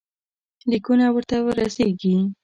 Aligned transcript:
لیکونه 0.69 1.05
ورته 1.11 1.35
ورسیږي. 1.45 2.15